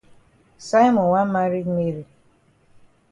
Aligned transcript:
Simon 0.67 1.07
wan 1.11 1.27
maret 1.33 1.67
Mary. 1.75 2.05